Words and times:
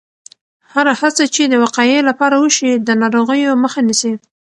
هره 0.73 0.93
هڅه 1.01 1.23
چې 1.35 1.43
د 1.47 1.53
وقایې 1.63 1.99
لپاره 2.09 2.35
وشي، 2.43 2.71
د 2.87 2.89
ناروغیو 3.01 3.53
مخه 3.63 3.79
نیسي. 3.87 4.13